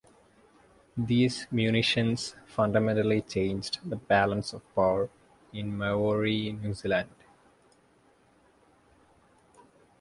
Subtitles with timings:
[0.97, 5.11] These munitions fundamentally changed the balance of power
[5.53, 7.11] in Maori New Zealand.